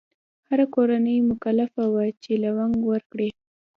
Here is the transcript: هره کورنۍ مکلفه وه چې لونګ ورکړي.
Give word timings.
هره 0.47 0.65
کورنۍ 0.75 1.17
مکلفه 1.31 1.83
وه 1.93 2.05
چې 2.23 2.31
لونګ 2.43 2.75
ورکړي. 2.91 3.29